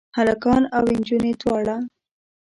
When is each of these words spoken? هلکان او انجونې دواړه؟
هلکان 0.17 0.63
او 0.77 0.83
انجونې 0.93 1.33
دواړه؟ 1.41 1.77